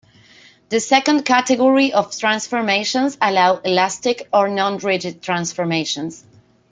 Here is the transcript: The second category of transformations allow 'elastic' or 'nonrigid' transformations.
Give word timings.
The 0.69 0.79
second 0.79 1.25
category 1.25 1.93
of 1.93 2.17
transformations 2.17 3.19
allow 3.21 3.57
'elastic' 3.57 4.27
or 4.33 4.49
'nonrigid' 4.49 5.21
transformations. 5.21 6.23